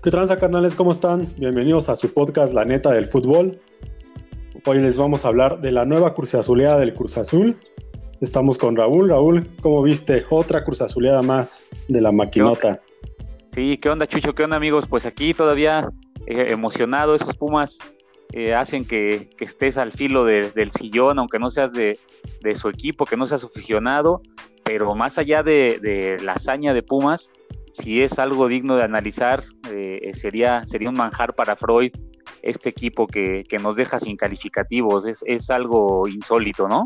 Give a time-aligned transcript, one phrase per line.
[0.00, 0.76] ¿Qué tranza, carnales?
[0.76, 1.26] ¿Cómo están?
[1.38, 3.60] Bienvenidos a su podcast La Neta del Fútbol.
[4.64, 7.56] Hoy les vamos a hablar de la nueva cruzazuleada del Cruz Azul.
[8.20, 9.08] Estamos con Raúl.
[9.08, 10.24] Raúl, ¿cómo viste?
[10.30, 12.80] Otra cruzazuleada más de la maquinota.
[13.52, 14.36] Sí, ¿qué onda, Chucho?
[14.36, 14.86] ¿Qué onda, amigos?
[14.86, 15.88] Pues aquí todavía
[16.26, 17.16] eh, emocionado.
[17.16, 17.78] Esos Pumas
[18.32, 21.98] eh, hacen que, estés al filo del sillón, aunque no seas de,
[22.54, 24.22] su equipo, que no seas aficionado.
[24.62, 27.32] Pero más allá de la hazaña de Pumas,
[27.78, 31.92] si es algo digno de analizar, eh, sería, sería un manjar para Freud
[32.42, 35.06] este equipo que, nos deja sin calificativos.
[35.06, 36.84] Es, algo insólito, ¿no?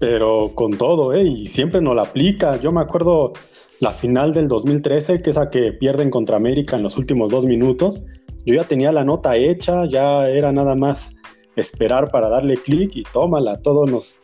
[0.00, 1.22] Pero con todo, ¿eh?
[1.22, 2.56] Y siempre nos la aplica.
[2.60, 3.32] Yo me acuerdo
[3.80, 7.46] la final del 2013, que es la que pierden contra América en los últimos dos
[7.46, 8.04] minutos.
[8.44, 11.14] Yo ya tenía la nota hecha, ya era nada más
[11.56, 13.62] esperar para darle clic y tómala.
[13.62, 14.18] Todo nos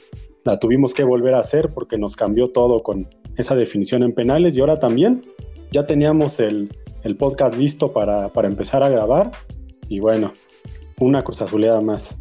[0.44, 4.56] la tuvimos que volver a hacer porque nos cambió todo con, esa definición en penales
[4.56, 5.22] y ahora también
[5.72, 6.68] ya teníamos el,
[7.18, 9.30] podcast listo para, empezar a grabar
[9.88, 10.32] y bueno,
[10.98, 12.16] una Cruz Azuleada más.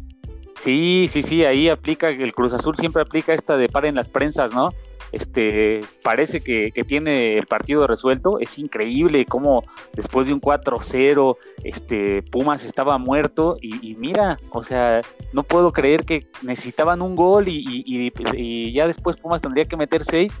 [0.60, 4.08] Sí, sí, sí, ahí aplica, el Cruz Azul siempre aplica esta de par en las
[4.08, 4.70] prensas, ¿no?
[5.12, 12.22] Este, parece que, tiene el partido resuelto, es increíble cómo después de un 4-0, este,
[12.22, 15.00] Pumas estaba muerto y, mira, o sea,
[15.32, 20.04] no puedo creer que necesitaban un gol y, y ya después Pumas tendría que meter
[20.04, 20.38] seis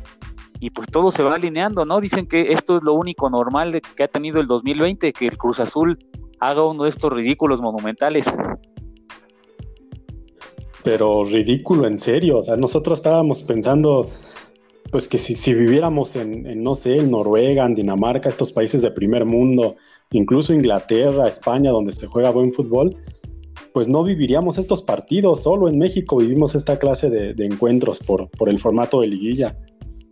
[0.60, 2.00] y pues todo se va alineando, ¿no?
[2.00, 5.58] Dicen que esto es lo único normal que ha tenido el 2020, que el Cruz
[5.58, 5.98] Azul
[6.38, 8.30] haga uno de estos ridículos monumentales.
[10.84, 14.06] Pero ridículo, en serio, o sea, nosotros estábamos pensando,
[14.90, 19.24] pues que si, viviéramos en, no sé, en Noruega, en Dinamarca, estos países de primer
[19.24, 19.76] mundo,
[20.10, 22.96] incluso Inglaterra, España, donde se juega buen fútbol,
[23.72, 28.58] pues no viviríamos estos partidos, solo en México vivimos esta clase de, encuentros por el
[28.58, 29.56] formato de liguilla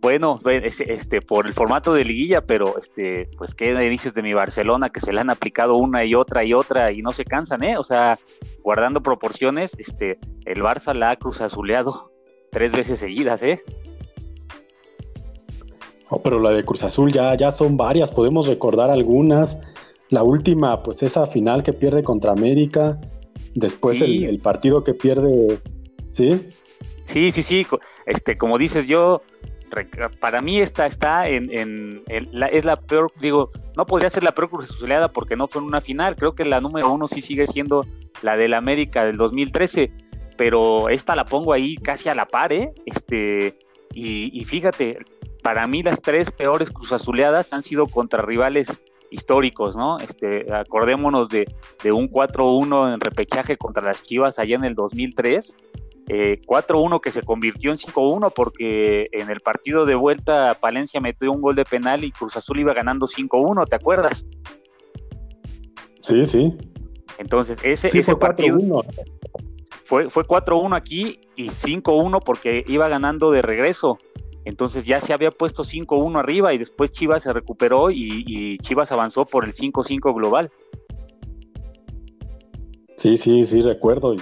[0.01, 4.89] bueno, este, por el formato de liguilla, pero este, pues qué dices de mi Barcelona
[4.89, 7.77] que se le han aplicado una y otra y otra y no se cansan, ¿eh?
[7.77, 8.17] O sea,
[8.63, 12.11] guardando proporciones, este, el Barça la ha cruzazuleado
[12.51, 13.61] tres veces seguidas, ¿eh?
[16.09, 19.59] Oh, pero la de Cruz Azul ya, ya son varias, podemos recordar algunas.
[20.09, 22.99] La última, pues esa final que pierde contra América,
[23.53, 25.59] después el, el partido que pierde,
[26.09, 26.49] ¿sí?
[27.05, 27.67] Sí, sí, sí.
[28.07, 29.21] Este, como dices, yo
[30.19, 34.49] para mí esta está en, la, es la peor, digo, no podría ser la peor
[34.49, 37.85] cruzazuleada porque no fue en una final, creo que la número uno sí sigue siendo
[38.21, 39.91] la del América del 2013,
[40.37, 42.71] pero esta la pongo ahí casi a la par, ¿eh?
[42.85, 43.57] Este,
[43.93, 44.99] y, fíjate,
[45.43, 48.81] para mí las tres peores cruzazuleadas han sido contra rivales
[49.11, 49.97] históricos, ¿no?
[49.99, 51.45] Este, acordémonos de,
[51.83, 55.55] de un 4-1 en repechaje contra las Chivas allá en el 2003,
[56.09, 61.31] 4-1 eh, que se convirtió en 5-1 porque en el partido de vuelta Palencia metió
[61.31, 64.25] un gol de penal y Cruz Azul iba ganando 5-1, ¿te acuerdas?
[66.01, 66.55] Sí, sí.
[67.19, 68.57] Entonces, ese, ese partido
[69.85, 73.99] fue, fue 4-1 aquí y 5-1 porque iba ganando de regreso.
[74.45, 78.91] Entonces ya se había puesto 5-1 arriba y después Chivas se recuperó y, y Chivas
[78.91, 80.49] avanzó por el 5-5 global.
[82.97, 84.15] Sí, sí, sí, recuerdo.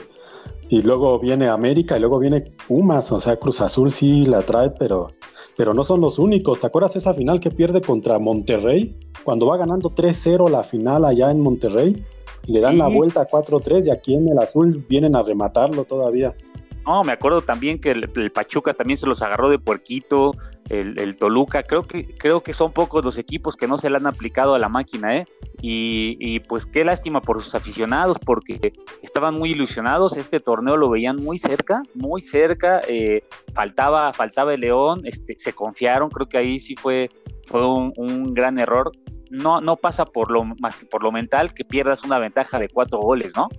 [0.70, 4.72] Y luego viene América y luego viene Pumas, o sea, Cruz Azul sí la trae,
[4.72, 5.08] pero,
[5.56, 6.60] pero no son los únicos.
[6.60, 8.98] ¿Te acuerdas esa final que pierde contra Monterrey?
[9.24, 12.04] Cuando va ganando 3-0 la final allá en Monterrey
[12.46, 16.36] y le dan la vuelta 4-3 y aquí en el azul vienen a rematarlo todavía.
[16.88, 20.32] No, me acuerdo también que el, Pachuca también se los agarró de puerquito,
[20.70, 24.08] el, Toluca, creo que, creo que son pocos los equipos que no se le han
[24.08, 25.26] aplicado a la máquina, ¿eh?
[25.62, 28.72] Y, pues qué lástima por sus aficionados, porque
[29.02, 34.62] estaban muy ilusionados, este torneo lo veían muy cerca, muy cerca, eh, faltaba, faltaba el
[34.62, 37.10] León, este, se confiaron, creo que ahí sí fue,
[37.48, 38.92] fue un, un, gran error.
[39.30, 42.70] No, no pasa por lo más que por lo mental que pierdas una ventaja de
[42.70, 43.50] cuatro goles, ¿no?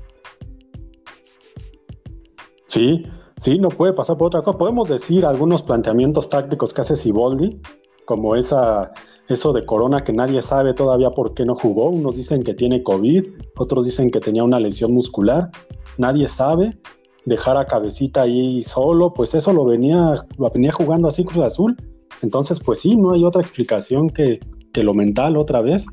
[2.68, 3.02] Sí,
[3.40, 4.58] sí, no puede pasar por otra cosa.
[4.58, 7.60] Podemos decir algunos planteamientos tácticos que hace Siboldi,
[8.04, 8.90] como esa,
[9.28, 11.90] eso de Corona que nadie sabe todavía por qué no jugó.
[11.90, 13.24] Unos dicen que tiene COVID,
[13.56, 15.50] otros dicen que tenía una lesión muscular.
[15.98, 16.78] Nadie sabe.
[17.26, 21.76] Dejar a Cabecita ahí solo, pues eso lo venía, lo venía jugando así Cruz Azul.
[22.22, 24.40] Entonces, pues sí, no hay otra explicación que,
[24.72, 25.86] que lo mental otra vez.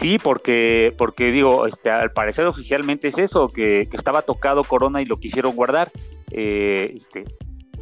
[0.00, 5.04] Sí, porque, porque digo, este, al parecer oficialmente es eso, que, estaba tocado Corona y
[5.04, 5.90] lo quisieron guardar.
[6.30, 7.24] Eh, este,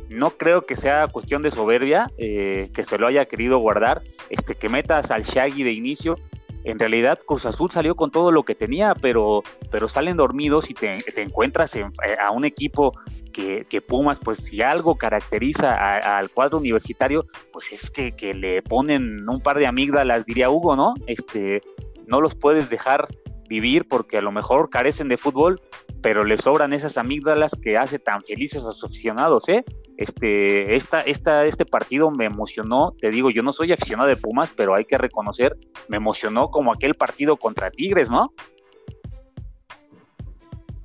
[0.09, 4.57] no creo que sea cuestión de soberbia, eh, que se lo haya querido guardar, este,
[4.57, 6.19] que metas al Shaggy de inicio,
[6.65, 10.75] en realidad Cruz Azul salió con todo lo que tenía, pero, pero salen dormidos y
[10.75, 10.93] te,
[11.23, 11.85] encuentras eh,
[12.21, 12.93] a un equipo
[13.33, 15.77] que, Pumas, pues si algo caracteriza
[16.19, 20.75] al cuadro universitario, pues es que, que, le ponen un par de amígdalas, diría Hugo,
[20.75, 20.95] ¿no?
[21.07, 21.63] Este,
[22.09, 23.07] no los puedes dejar
[23.49, 25.61] vivir porque a lo mejor carecen de fútbol,
[26.03, 29.65] pero les sobran esas amígdalas que hace tan felices a sus aficionados, ¿eh?
[29.97, 34.53] Este, esta, esta, este partido me emocionó, te digo, yo no soy aficionado de Pumas,
[34.57, 35.57] pero hay que reconocer,
[35.89, 38.33] me emocionó como aquel partido contra Tigres, ¿no?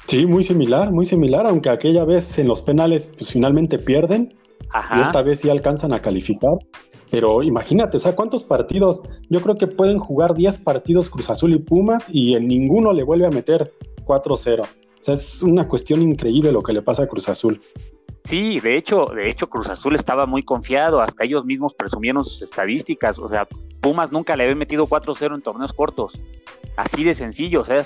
[0.08, 4.34] Sí, muy similar, muy similar, aunque aquella vez en los penales pues finalmente pierden
[4.96, 6.58] y esta vez sí alcanzan a calificar.
[7.14, 9.00] Pero imagínate, o sea, ¿cuántos partidos?
[9.30, 13.04] Yo creo que pueden jugar 10 partidos Cruz Azul y Pumas y en ninguno le
[13.04, 13.72] vuelve a meter
[14.04, 14.62] 4-0.
[14.62, 14.68] O
[15.00, 17.62] sea, es una cuestión increíble lo que le pasa a Cruz Azul.
[18.24, 22.42] Sí, de hecho, de hecho Cruz Azul estaba muy confiado, hasta ellos mismos presumieron sus
[22.42, 23.48] estadísticas, o sea,
[23.80, 26.20] Pumas nunca le había metido 4-0 en torneos cortos,
[26.76, 27.84] así de sencillo, o sea,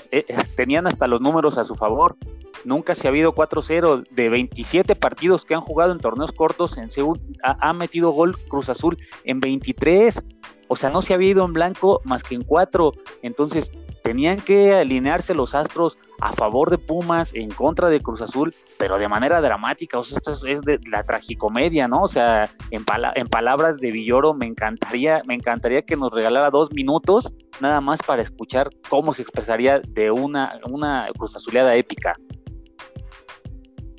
[0.56, 2.16] tenían hasta los números a su favor,
[2.64, 6.90] nunca se ha habido 4-0, de 27 partidos que han jugado en torneos cortos, en
[6.90, 10.24] Seúl ha, ha metido gol Cruz Azul en 23,
[10.68, 12.92] o sea, no se había ido en blanco más que en 4,
[13.22, 18.54] entonces tenían que alinearse los astros a favor de Pumas, en contra de Cruz Azul,
[18.78, 19.98] pero de manera dramática.
[19.98, 22.02] O sea, esto es, de la tragicomedia, ¿no?
[22.02, 22.84] O sea, en,
[23.14, 28.00] en palabras de Villoro, me encantaría, me encantaría que nos regalara dos minutos nada más
[28.02, 32.14] para escuchar cómo se expresaría de una, una Cruz Azuleada épica.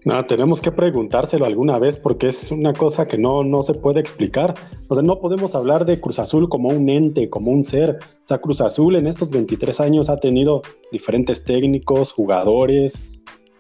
[0.06, 4.00] No, tenemos que preguntárselo alguna vez porque es una cosa que no, no se puede
[4.00, 4.54] explicar.
[4.88, 8.00] O sea, no podemos hablar de Cruz Azul como un ente, como un ser.
[8.02, 10.62] O sea, Cruz Azul en estos 23 años ha tenido
[10.92, 13.02] diferentes técnicos, jugadores,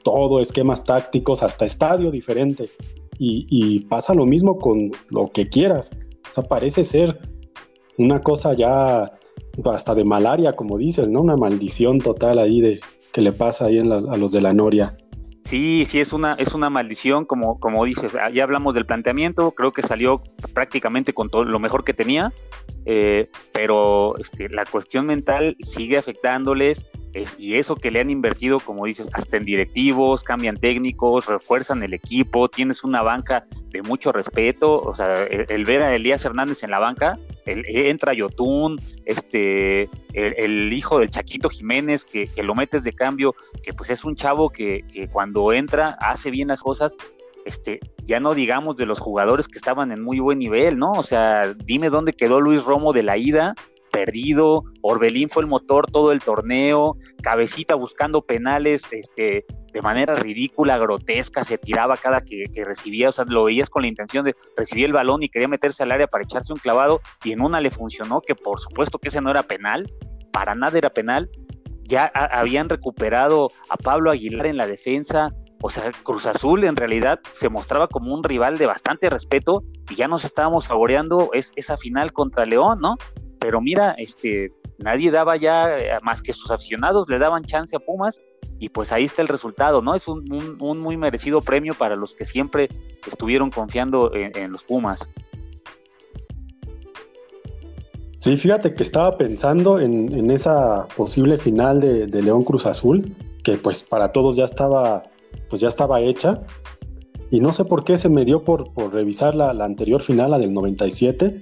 [0.04, 2.70] todo, esquemas tácticos, hasta estadio diferente.
[3.22, 5.92] Y, pasa lo mismo con lo que quieras.
[6.32, 7.20] O sea, parece ser
[7.98, 9.12] una cosa ya
[9.66, 11.20] hasta de malaria, como dices, ¿no?
[11.20, 12.80] Una maldición total ahí de
[13.12, 14.96] que le pasa ahí a los de la Noria.
[15.50, 19.50] Sí, sí, es una, es una maldición, como, como dices, ah, ya hablamos del planteamiento,
[19.50, 20.22] creo que salió
[20.54, 22.32] prácticamente con todo lo mejor que tenía,
[22.86, 26.86] eh, pero este, la cuestión mental sigue afectándoles,
[27.38, 31.94] y eso que le han invertido, como dices, hasta en directivos, cambian técnicos, refuerzan el
[31.94, 36.72] equipo, tienes una banca de mucho respeto, o sea, el, ver a Elías Hernández en
[36.72, 42.84] la banca, el, entra Yotun, este, el, hijo del Chaquito Jiménez, que, que, lo metes
[42.84, 46.94] de cambio, que pues es un chavo que, que cuando entra hace bien las cosas,
[47.46, 50.92] este, ya no digamos de los jugadores que estaban en muy buen nivel, ¿no?
[50.92, 53.56] O sea, dime dónde quedó Luis Romo de la ida,
[54.00, 60.78] perdido, Orbelín fue el motor todo el torneo, Cabecita buscando penales este, de manera ridícula,
[60.78, 64.86] grotesca, se tiraba cada que, recibía, o sea, lo veías con la intención de recibir
[64.86, 67.72] el balón y quería meterse al área para echarse un clavado y en una le
[67.72, 69.92] funcionó, que por supuesto que ese no era penal,
[70.32, 71.30] para nada era penal,
[71.84, 77.20] ya habían recuperado a Pablo Aguilar en la defensa, o sea, Cruz Azul en realidad
[77.34, 81.76] se mostraba como un rival de bastante respeto y ya nos estábamos saboreando es, esa
[81.76, 82.96] final contra León, ¿no?
[83.40, 87.80] Pero mira, este, nadie daba ya, eh, más que sus aficionados le daban chance a
[87.80, 88.22] Pumas
[88.60, 89.96] y pues ahí está el resultado, ¿no?
[89.96, 90.26] Es un,
[90.60, 92.70] muy merecido premio para los que siempre
[93.08, 95.10] estuvieron confiando en, los Pumas.
[98.18, 103.82] Sí, fíjate que estaba pensando en, esa posible final de, León Cruz Azul, que pues
[103.82, 105.04] para todos ya estaba,
[105.50, 106.42] pues ya estaba hecha.
[107.32, 110.40] Y no sé por qué se me dio por, revisar la, la anterior final, la
[110.40, 111.40] del 97,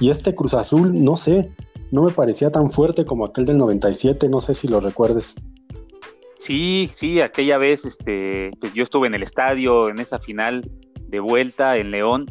[0.00, 1.50] y este Cruz Azul, no sé,
[1.90, 5.34] no me parecía tan fuerte como aquel del 97, no sé si lo recuerdes.
[6.38, 10.68] Sí, sí, aquella vez este, pues yo estuve en el estadio en esa final
[11.06, 12.26] de vuelta en León.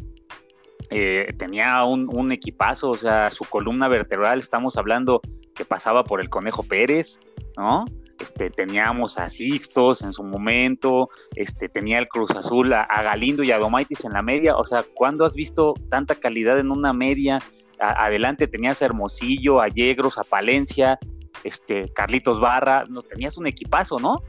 [0.90, 5.22] Eh, tenía un, equipazo, o sea, su columna vertebral, estamos hablando
[5.54, 7.20] que pasaba por el Conejo Pérez,
[7.56, 7.86] ¿no?
[8.22, 13.50] Este, teníamos a Sixtos en su momento, este, tenía el Cruz Azul a, Galindo y
[13.50, 17.40] a Domaitis en la media, o sea, ¿cuándo has visto tanta calidad en una media
[17.82, 20.98] adelante tenías a Hermosillo, a Yegros, a Palencia,
[21.44, 24.22] este, Carlitos Barra, no, tenías un equipazo, ¿no?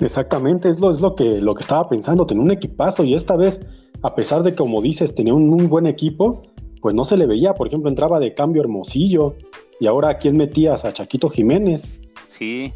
[0.00, 3.36] Exactamente, es lo, es lo que, lo que estaba pensando, tener un equipazo y esta
[3.36, 3.60] vez,
[4.02, 6.42] a pesar de como dices, tenía un, un buen equipo,
[6.82, 9.36] pues no se le veía, por ejemplo, entraba de cambio Hermosillo
[9.80, 10.84] y ahora ¿a quién metías?
[10.84, 12.00] A Chaquito Jiménez.
[12.26, 12.72] Sí,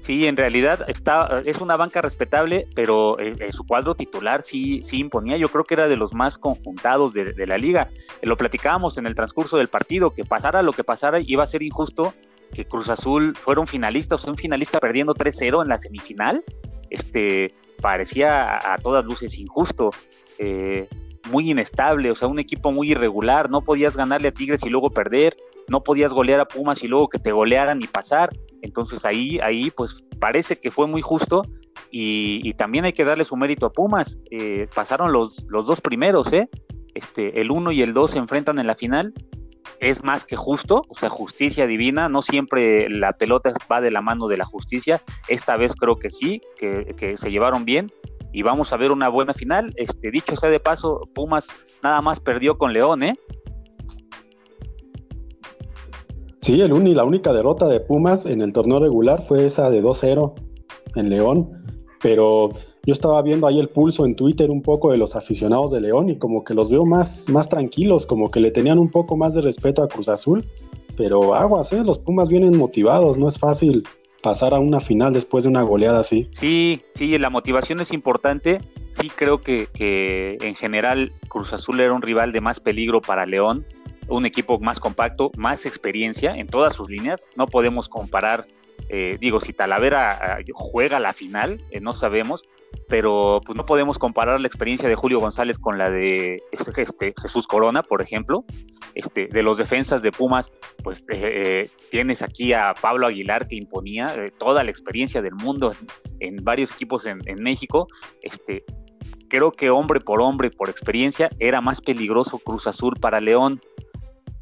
[0.00, 4.80] Sí, en realidad está, es una banca respetable, pero eh, eh, su cuadro titular sí,
[4.82, 5.36] sí imponía.
[5.36, 7.90] Yo creo que era de los más conjuntados de, la liga.
[8.22, 11.62] Lo platicábamos en el transcurso del partido, que pasara lo que pasara, iba a ser
[11.62, 12.14] injusto
[12.54, 16.42] que Cruz Azul fuera un finalista, o sea, un finalista perdiendo 3-0 en la semifinal.
[16.88, 17.52] Este,
[17.82, 19.90] parecía a, todas luces injusto.
[20.38, 20.88] Eh,
[21.30, 24.88] muy inestable, o sea, un equipo muy irregular, no podías ganarle a Tigres y luego
[24.88, 25.36] perder,
[25.68, 28.30] no podías golear a Pumas y luego que te golearan y pasar.
[28.62, 31.42] Entonces ahí, ahí pues parece que fue muy justo
[31.90, 34.18] y, también hay que darle su mérito a Pumas.
[34.30, 36.48] Eh, pasaron los, los dos primeros, ¿eh?
[36.94, 39.14] Este, el 1 y el 2 se enfrentan en la final.
[39.80, 42.08] Es más que justo, o sea, justicia divina.
[42.08, 45.00] No siempre la pelota va de la mano de la justicia.
[45.28, 47.90] Esta vez creo que sí, que, que se llevaron bien
[48.32, 49.72] y vamos a ver una buena final.
[49.76, 51.48] Este, dicho sea de paso, Pumas
[51.82, 53.14] nada más perdió con León, ¿eh?
[56.48, 60.32] Sí, el la única derrota de Pumas en el torneo regular fue esa de 2-0
[60.94, 61.62] en León,
[62.00, 62.52] pero
[62.86, 66.08] yo estaba viendo ahí el pulso en Twitter un poco de los aficionados de León
[66.08, 69.34] y como que los veo más, más tranquilos, como que le tenían un poco más
[69.34, 70.42] de respeto a Cruz Azul,
[70.96, 71.84] pero aguas, ¿eh?
[71.84, 73.82] los Pumas vienen motivados, no es fácil
[74.22, 76.30] pasar a una final después de una goleada así.
[76.32, 78.62] Sí, sí, la motivación es importante.
[78.92, 83.26] Sí creo que, que en general Cruz Azul era un rival de más peligro para
[83.26, 83.66] León
[84.08, 87.26] un equipo más compacto, más experiencia en todas sus líneas.
[87.36, 88.46] No podemos comparar,
[88.88, 92.42] eh, digo, si Talavera eh, juega la final, eh, no sabemos,
[92.88, 97.14] pero pues no podemos comparar la experiencia de Julio González con la de este, este
[97.20, 98.44] Jesús Corona, por ejemplo.
[98.94, 100.50] Este, de los defensas de Pumas,
[100.82, 101.04] pues
[101.90, 105.72] tienes aquí a Pablo Aguilar que imponía toda la experiencia del mundo
[106.18, 107.86] en, varios equipos en, en México.
[108.22, 108.64] Este,
[109.28, 113.60] creo que hombre por hombre, por experiencia, era más peligroso Cruz Azul para León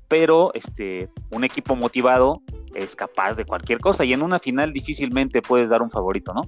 [0.08, 2.42] pero este, un equipo motivado
[2.74, 6.42] es capaz de cualquier cosa y en una final difícilmente puedes dar un favorito, ¿no?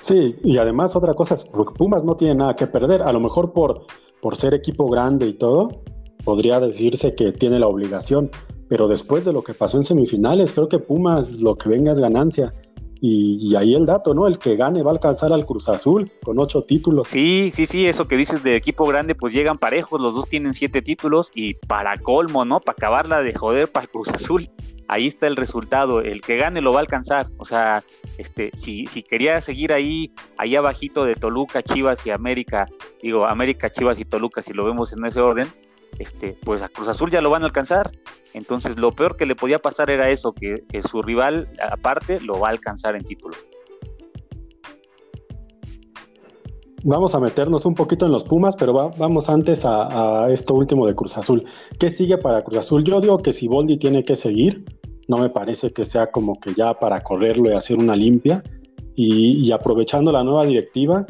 [0.00, 3.20] Sí, y además otra cosa es, porque Pumas no tiene nada que perder, a lo
[3.20, 3.86] mejor por,
[4.20, 5.82] por ser equipo grande y todo,
[6.24, 8.30] podría decirse que tiene la obligación,
[8.68, 12.00] pero después de lo que pasó en semifinales, creo que Pumas lo que venga es
[12.00, 12.52] ganancia.
[13.04, 14.28] Y, ahí el dato, ¿no?
[14.28, 17.08] El que gane va a alcanzar al Cruz Azul con ocho títulos.
[17.08, 20.54] Sí, sí, sí, eso que dices de equipo grande, pues llegan parejos, los dos tienen
[20.54, 22.60] siete títulos y para colmo, ¿no?
[22.60, 24.48] Para acabarla de joder para el Cruz Azul.
[24.86, 27.26] Ahí está el resultado, el que gane lo va a alcanzar.
[27.38, 27.82] O sea,
[28.18, 32.68] este, si, si quería seguir ahí, ahí abajito de Toluca, Chivas y América,
[33.02, 35.48] digo, América, Chivas y Toluca, si lo vemos en ese orden,
[36.02, 37.92] este, pues a Cruz Azul ya lo van a alcanzar.
[38.34, 42.48] Entonces lo peor que le podía pasar era eso, que, su rival aparte lo va
[42.48, 43.36] a alcanzar en título.
[46.84, 50.96] Vamos a meternos un poquito en los Pumas, pero vamos antes a, esto último de
[50.96, 51.46] Cruz Azul.
[51.78, 52.82] ¿Qué sigue para Cruz Azul?
[52.82, 54.64] Yo digo que si Boldi tiene que seguir,
[55.06, 58.42] no me parece que sea como que ya para correrlo y hacer una limpia.
[58.94, 61.06] Y, y aprovechando la nueva directiva,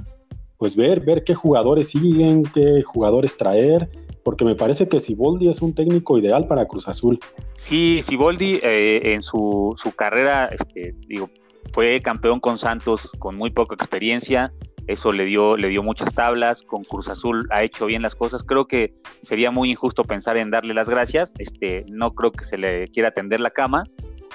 [0.59, 3.91] pues ver, ver qué jugadores siguen, qué jugadores traer,
[4.23, 7.19] porque me parece que Siboldi es un técnico ideal para Cruz Azul.
[7.55, 11.31] Sí, Siboldi eh, en su, carrera, este, digo,
[11.73, 14.53] fue campeón con Santos con muy poca experiencia,
[14.87, 18.43] eso le dio, le dio muchas tablas, con Cruz Azul ha hecho bien las cosas,
[18.43, 22.59] creo que sería muy injusto pensar en darle las gracias, este, no creo que se
[22.59, 23.85] le quiera tender la cama,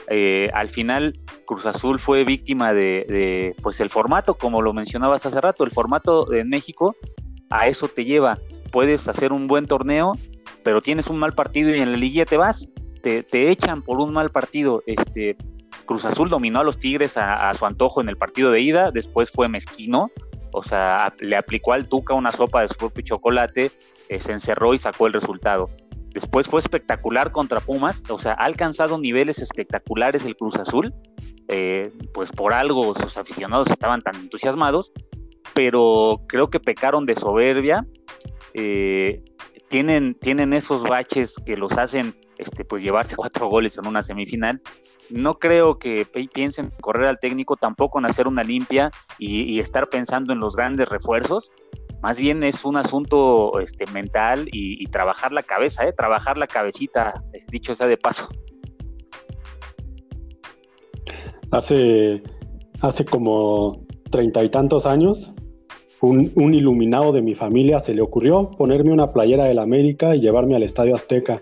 [0.10, 5.26] eh, al final Cruz Azul fue víctima de, de, pues el formato, como lo mencionabas
[5.26, 6.96] hace rato, el formato en México
[7.50, 10.14] a eso te lleva puedes hacer un buen torneo,
[10.64, 12.68] pero tienes un mal partido y en la liguilla te vas,
[13.02, 14.84] te, echan por un mal partido.
[14.86, 15.38] Este,
[15.86, 19.32] Cruz Azul dominó a los Tigres a, su antojo en el partido de ida, después
[19.32, 20.12] fue mezquino,
[20.52, 23.72] o sea, le aplicó al Tuca una sopa de su propio chocolate,
[24.10, 25.70] eh, se encerró y sacó el resultado.
[26.14, 30.94] Después fue espectacular contra Pumas, o sea, ha alcanzado niveles espectaculares el Cruz Azul,
[31.48, 34.92] eh, pues por algo sus aficionados estaban tan entusiasmados,
[35.54, 37.86] pero creo que pecaron de soberbia
[38.58, 39.24] eh,
[39.70, 44.58] tienen, tienen esos baches que los hacen este, pues llevarse cuatro goles en una semifinal.
[45.10, 50.34] No creo que piensen correr al técnico, tampoco en hacer una limpia y, estar pensando
[50.34, 51.50] en los grandes refuerzos.
[52.02, 55.94] Más bien es un asunto este, mental y, trabajar la cabeza, ¿eh?
[55.94, 57.14] trabajar la cabecita,
[57.50, 58.28] dicho sea de paso.
[61.52, 62.22] Hace,
[62.82, 65.34] hace como treinta y tantos años,
[66.02, 70.56] un, iluminado de mi familia se le ocurrió ponerme una playera del América y llevarme
[70.56, 71.42] al Estadio Azteca.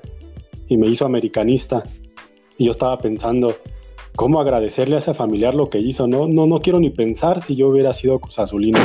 [0.67, 1.83] Y me hizo americanista.
[2.57, 3.53] Y yo estaba pensando,
[4.15, 6.07] ¿cómo agradecerle a ese familiar lo que hizo?
[6.07, 8.79] No, no, no quiero ni pensar si yo hubiera sido Cruz Azulino.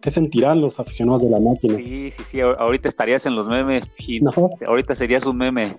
[0.00, 1.76] ¿Qué, sentirán los aficionados de la máquina?
[1.76, 2.40] Sí, sí, sí.
[2.40, 3.88] Ahorita estarías en los memes.
[4.66, 5.76] Ahorita serías un meme.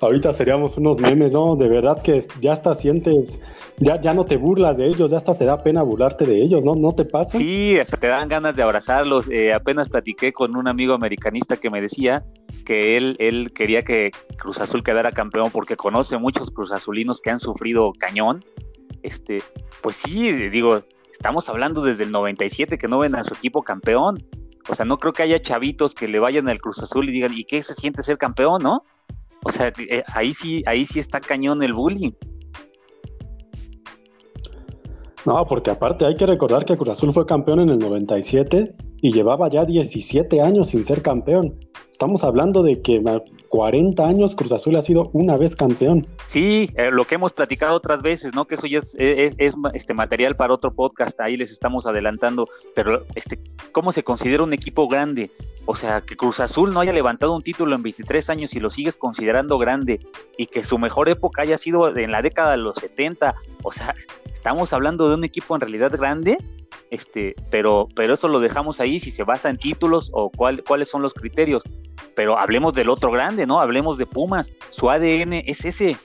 [0.00, 1.56] Ahorita seríamos unos memes, ¿no?
[1.56, 3.40] De verdad que ya hasta sientes
[3.80, 6.64] ya, ya no te burlas de ellos, ya hasta te da pena burlarte de ellos,
[6.64, 6.74] ¿no?
[6.74, 7.38] ¿No te pasa?
[7.38, 9.28] Sí, hasta te dan ganas de abrazarlos.
[9.28, 12.24] Eh, apenas platiqué con un amigo americanista que me decía
[12.64, 17.30] que él, él quería que Cruz Azul quedara campeón porque conoce muchos Cruz Azulinos que
[17.30, 18.44] han sufrido cañón.
[19.02, 19.42] Este,
[19.80, 24.18] pues sí, digo, estamos hablando desde el 97 que no ven a su equipo campeón.
[24.68, 27.32] O sea, no creo que haya chavitos que le vayan al Cruz Azul y digan,
[27.32, 28.84] ¿y qué se siente ser campeón, no?
[29.44, 32.12] O sea, eh, ahí sí, ahí sí está cañón el bullying.
[35.24, 39.12] No, porque aparte hay que recordar que Cruz Azul fue campeón en el 97 y
[39.12, 41.58] llevaba ya 17 años sin ser campeón.
[41.90, 43.02] Estamos hablando de que
[43.48, 46.06] 40 años Cruz Azul ha sido una vez campeón.
[46.26, 48.44] Sí, eh, lo que hemos platicado otras veces, ¿no?
[48.44, 48.94] Que eso ya es,
[49.74, 53.40] este material para otro podcast, ahí les estamos adelantando, pero este,
[53.72, 55.30] ¿cómo se considera un equipo grande?
[55.66, 58.70] O sea, que Cruz Azul no haya levantado un título en 23 años y lo
[58.70, 60.00] sigues considerando grande
[60.36, 63.94] y que su mejor época haya sido en la década de los 70, o sea,
[64.32, 66.38] estamos hablando de un equipo en realidad grande
[66.90, 70.88] este, pero, pero eso lo dejamos ahí si se basa en títulos o cuál, cuáles
[70.88, 71.62] son los criterios.
[72.14, 73.60] Pero hablemos del otro grande, ¿no?
[73.60, 74.50] Hablemos de Pumas.
[74.70, 75.96] Su ADN es ese.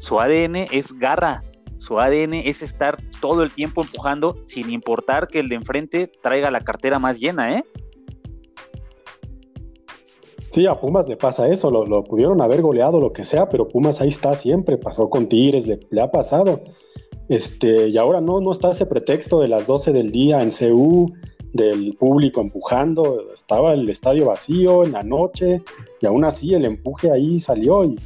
[0.00, 1.42] Su ADN es garra.
[1.78, 6.50] Su ADN es estar todo el tiempo empujando sin importar que el de enfrente traiga
[6.50, 7.64] la cartera más llena, ¿eh?
[10.48, 14.00] Sí, a Pumas le pasa eso, lo, pudieron haber goleado, lo que sea, pero Pumas
[14.00, 16.60] ahí está siempre, pasó con Tigres, le, le ha pasado.
[17.28, 21.10] Este, y ahora no, no está ese pretexto de las 12 del día en CU,
[21.52, 25.62] del público empujando, estaba el estadio vacío en la noche
[26.00, 27.98] y aún así el empuje ahí salió y,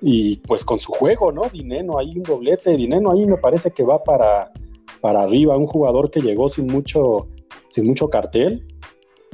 [0.00, 1.42] y pues con su juego, ¿no?
[1.52, 4.52] Dineno ahí un doblete, Dineno ahí me parece que va para,
[5.00, 7.28] para arriba, un jugador que llegó sin mucho,
[7.70, 8.66] sin mucho cartel,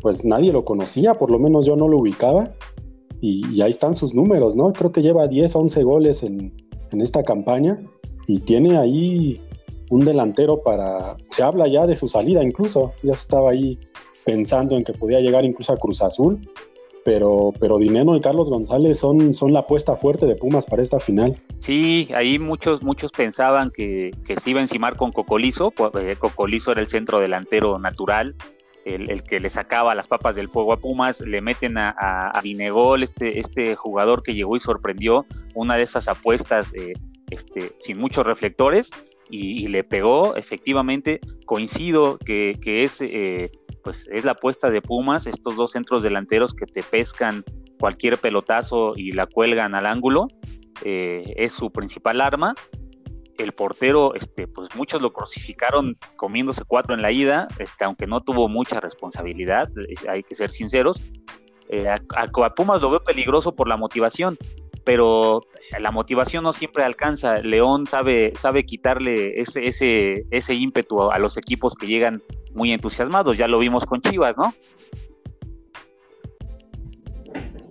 [0.00, 2.52] pues nadie lo conocía, por lo menos yo no lo ubicaba
[3.20, 4.72] y, y ahí están sus números, ¿no?
[4.72, 6.54] Creo que lleva 10, 11 goles en,
[6.92, 7.82] en esta campaña
[8.26, 9.40] y tiene ahí
[9.90, 13.78] un delantero para, se habla ya de su salida incluso, ya estaba ahí
[14.24, 16.48] pensando en que podía llegar incluso a Cruz Azul,
[17.04, 21.00] pero, pero Dineno y Carlos González son, son la apuesta fuerte de Pumas para esta
[21.00, 21.40] final.
[21.58, 26.80] Sí, ahí muchos, muchos pensaban que, se iba a encimar con Cocolizo, eh, Cocolizo era
[26.80, 28.36] el centro delantero natural,
[28.84, 32.42] el, que le sacaba las papas del fuego a Pumas, le meten a, a,
[33.00, 36.92] este, este jugador que llegó y sorprendió, una de esas apuestas eh,
[37.30, 38.90] este, sin muchos reflectores
[39.30, 41.20] y, le pegó efectivamente.
[41.46, 43.50] Coincido que, es, eh,
[43.82, 47.44] pues es la apuesta de Pumas, estos dos centros delanteros que te pescan
[47.78, 50.28] cualquier pelotazo y la cuelgan al ángulo,
[50.84, 52.54] eh, es su principal arma.
[53.38, 58.20] El portero, este, pues muchos lo crucificaron comiéndose cuatro en la ida, este, aunque no
[58.20, 59.70] tuvo mucha responsabilidad,
[60.08, 61.00] hay que ser sinceros.
[61.70, 64.36] Eh, a, Pumas lo veo peligroso por la motivación
[64.84, 65.42] pero
[65.78, 67.36] la motivación no siempre alcanza.
[67.36, 72.22] León sabe, sabe quitarle ese, ese, ese ímpetu a, los equipos que llegan
[72.54, 73.38] muy entusiasmados.
[73.38, 74.52] Ya lo vimos con Chivas, ¿no?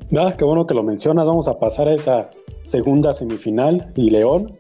[0.10, 1.26] Nada, qué bueno que lo mencionas.
[1.26, 2.30] Vamos a pasar a esa
[2.64, 4.58] segunda semifinal y León,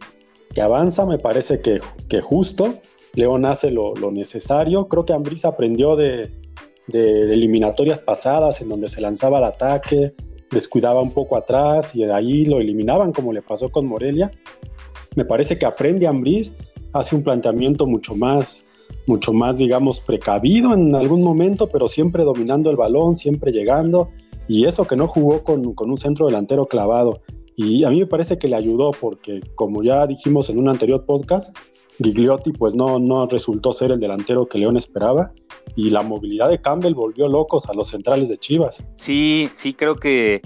[0.54, 2.76] que avanza, me parece que, que justo.
[3.14, 4.88] León hace lo, necesario.
[4.88, 6.32] Creo que Ambriz aprendió de,
[6.88, 10.14] de eliminatorias pasadas en donde se lanzaba al ataque,
[10.52, 14.32] descuidaba un poco atrás y ahí lo eliminaban como le pasó con Morelia.
[15.16, 16.54] Me parece que aprende Ambriz,
[16.94, 18.66] hace un planteamiento mucho más,
[19.08, 24.10] mucho más, digamos, precavido en algún momento, pero siempre dominando el balón, siempre llegando,
[24.48, 27.22] y eso que no jugó con, con un centro delantero clavado.
[27.56, 31.06] Y a mí me parece que le ayudó porque, como ya dijimos en un anterior
[31.06, 31.56] podcast,
[32.02, 35.34] Gigliotti pues no, no resultó ser el delantero que León esperaba
[35.76, 38.88] y la movilidad de Campbell volvió locos a los centrales de Chivas.
[38.96, 40.42] Sí, sí, creo que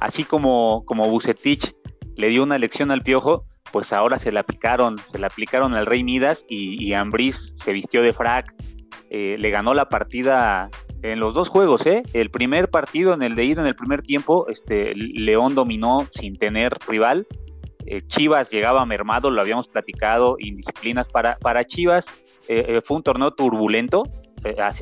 [0.00, 1.74] así como, como Bucetich
[2.16, 5.86] le dio una lección al Piojo, pues ahora se la aplicaron, se la aplicaron al
[5.86, 8.54] Rey Midas y, y Ambriz se vistió de frac,
[9.10, 10.70] eh, le ganó la partida
[11.02, 12.02] en los dos juegos, ¿eh?
[12.14, 16.36] El primer partido, en el de ida, en el primer tiempo, este, León dominó sin
[16.38, 17.26] tener rival
[17.86, 22.06] eh, Chivas llegaba mermado, lo habíamos platicado, indisciplinas para, para Chivas.
[22.48, 24.04] Eh, fue un torneo turbulento,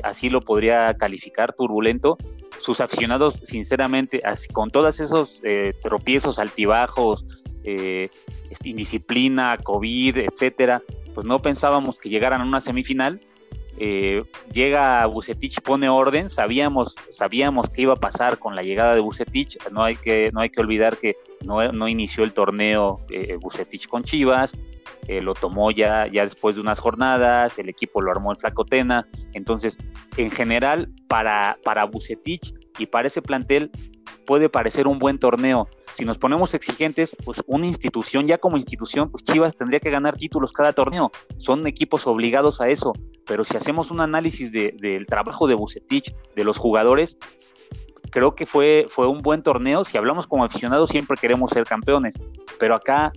[0.03, 2.17] así, lo podría calificar, turbulento.
[2.61, 4.21] Sus aficionados, sinceramente,
[4.53, 5.41] con todos esos
[5.81, 7.25] tropiezos, altibajos,
[7.63, 10.81] este, indisciplina, COVID, etcétera,
[11.13, 13.19] pues no pensábamos que llegaran a una semifinal
[13.77, 19.01] eh, llega Bucetich, pone orden, sabíamos, sabíamos qué iba a pasar con la llegada de
[19.01, 23.87] Bucetich, no hay que, no hay que olvidar que no, inició el torneo eh, Bucetich
[23.87, 24.55] con Chivas,
[25.07, 29.07] eh, lo tomó ya, ya después de unas jornadas, el equipo lo armó en Flacotena,
[29.33, 29.77] entonces
[30.17, 33.71] en general para, para Bucetich y para ese plantel
[34.25, 35.67] puede parecer un buen torneo.
[35.93, 40.17] Si nos ponemos exigentes, pues una institución, ya como institución, pues Chivas tendría que ganar
[40.17, 41.11] títulos cada torneo.
[41.37, 42.93] Son equipos obligados a eso.
[43.25, 47.17] Pero si hacemos un análisis del trabajo de Bucetich, de los jugadores,
[48.09, 49.85] creo que fue, fue un buen torneo.
[49.85, 52.15] Si hablamos como aficionados, siempre queremos ser campeones.
[52.59, 53.11] Pero acá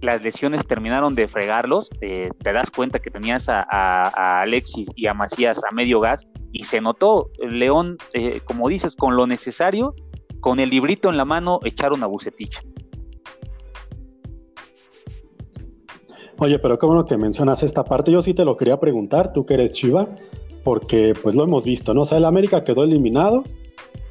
[0.00, 1.90] las lesiones terminaron de fregarlos.
[2.00, 6.26] Eh, te das cuenta que tenías a, a Alexis y a Macías a medio gas
[6.54, 7.30] y se notó.
[7.38, 9.94] León, eh, como dices, con lo necesario,
[10.44, 12.60] con el librito en la mano, echaron a Bucetich.
[16.36, 18.12] Oye, pero qué bueno que mencionas esta parte.
[18.12, 20.06] Yo sí te lo quería preguntar, tú que eres Chiva,
[20.62, 22.02] porque pues lo hemos visto, ¿no?
[22.02, 23.42] O sea, el América quedó eliminado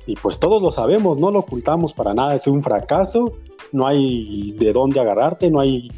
[0.07, 3.33] y pues todos lo sabemos, no lo ocultamos para nada, es un fracaso,
[3.71, 5.91] no hay de dónde agarrarte, no hay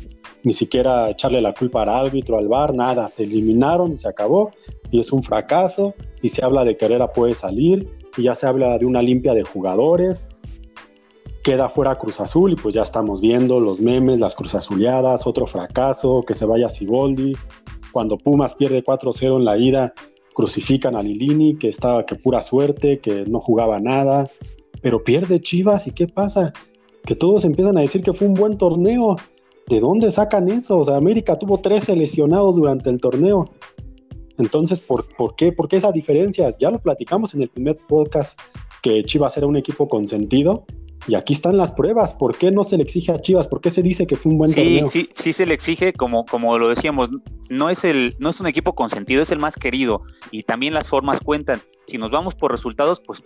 [0.44, 4.52] ni siquiera echarle la culpa al árbitro, al bar, nada, te eliminaron y se acabó
[4.92, 8.48] y es un fracaso y se habla de que Herrera puede salir y ya se
[8.48, 10.26] habla de una limpia de jugadores
[11.46, 15.46] queda fuera Cruz Azul y pues ya estamos viendo los memes, las Cruz Azuleadas, otro
[15.46, 17.38] fracaso, que se vaya Siboldi.
[17.92, 19.94] Cuando Pumas pierde 4-0 en la ida,
[20.34, 24.28] crucifican a Lilini, que estaba que pura suerte, que no jugaba nada,
[24.82, 26.52] pero pierde Chivas y ¿qué pasa?
[27.06, 29.16] Que todos empiezan a decir que fue un buen torneo.
[29.68, 30.80] ¿De dónde sacan eso?
[30.80, 33.52] O sea, América tuvo 13 lesionados durante el torneo.
[34.38, 35.52] Entonces, ¿por, ¿por, qué?
[35.52, 36.56] ¿Por qué esa diferencia?
[36.60, 38.40] Ya lo platicamos en el primer podcast
[38.82, 40.66] que Chivas era un equipo consentido
[41.08, 42.14] y aquí están las pruebas.
[42.14, 43.48] ¿Por qué no se le exige a Chivas?
[43.48, 44.90] ¿Por qué se dice que fue un buen torneo?
[44.90, 47.10] Sí, sí se le exige, como, como lo decíamos,
[47.50, 50.02] no es, el, no es un equipo consentido, es el más querido.
[50.32, 51.62] Y también las formas cuentan.
[51.88, 53.24] Si nos vamos por resultados, pues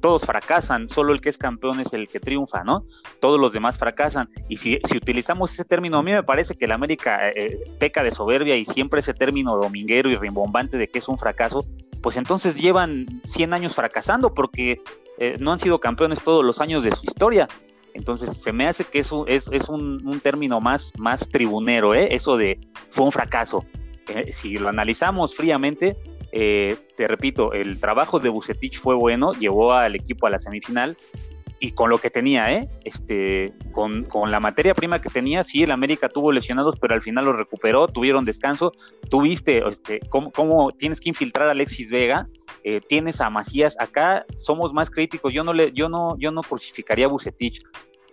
[0.00, 2.84] todos fracasan, solo el que es campeón es el que triunfa, ¿no?
[3.20, 4.28] Todos los demás fracasan.
[4.48, 7.58] Y si, si utilizamos ese término, a mí me parece que la América eh, eh,
[7.78, 11.64] peca de soberbia y siempre ese término dominguero y rimbombante de que es un fracaso,
[12.02, 14.80] pues entonces llevan 100 años fracasando porque
[15.18, 17.46] eh, no han sido campeones todos los años de su historia.
[17.92, 22.14] Entonces se me hace que eso es, es un, término más, más tribunero, ¿eh?
[22.14, 22.58] eso de
[22.90, 23.64] fue un fracaso.
[24.32, 25.96] Si lo analizamos fríamente,
[26.30, 30.96] te repito, el trabajo de Bucetich fue bueno, llevó al equipo a la semifinal,
[31.62, 32.68] y con lo que tenía, ¿eh?
[32.84, 37.26] Este, con, la materia prima que tenía, sí, el América tuvo lesionados, pero al final
[37.26, 38.72] lo recuperó, tuvieron descanso.
[39.10, 42.26] Tuviste, este, cómo, tienes que infiltrar a Alexis Vega,
[42.64, 43.76] eh, tienes a Macías.
[43.78, 45.34] Acá somos más críticos.
[45.34, 47.62] Yo no le, yo no, yo no crucificaría a Bucetich.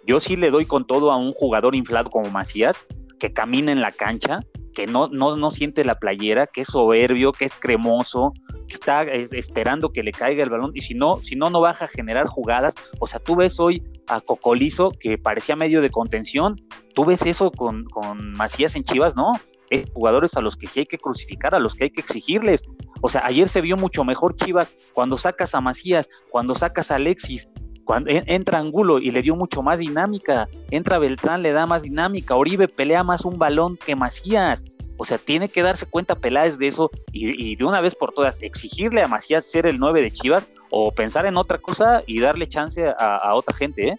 [0.06, 2.86] Yo sí le doy con todo a un jugador inflado como Macías,
[3.18, 4.42] que camina en la cancha,
[4.78, 8.32] que no, no, no siente la playera, que es soberbio, que es cremoso,
[8.70, 11.88] está esperando que le caiga el balón y si no, si no, no baja a
[11.88, 12.76] generar jugadas.
[13.00, 16.62] O sea, tú ves hoy a Cocolizo que parecía medio de contención,
[16.94, 19.32] tú ves eso con, con Macías en Chivas, ¿no?
[19.72, 22.64] Es jugadores a los que sí hay que crucificar, a los que hay que exigirles.
[23.02, 26.98] O sea, ayer se vio mucho mejor Chivas cuando sacas a Macías, cuando sacas a
[26.98, 27.50] Alexis,
[27.88, 32.36] cuando entra Angulo y le dio mucho más dinámica, entra Beltrán, le da más dinámica,
[32.36, 34.66] Oribe pelea más un balón que Macías.
[34.98, 38.42] O sea, tiene que darse cuenta Peláez de eso y, de una vez por todas
[38.42, 42.50] exigirle a Macías ser el 9 de Chivas o pensar en otra cosa y darle
[42.50, 43.96] chance a, otra gente, ¿eh?